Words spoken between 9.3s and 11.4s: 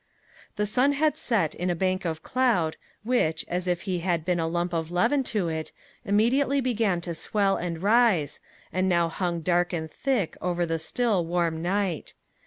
dark and thick over the still,